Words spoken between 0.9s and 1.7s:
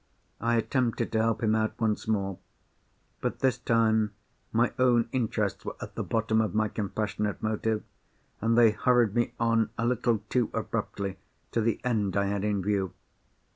to help him